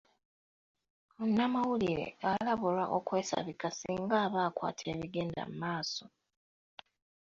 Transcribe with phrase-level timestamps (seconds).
[1.17, 6.05] Munnamawulire alabulwa okwesabika singa aba akwata ebigenda maaso.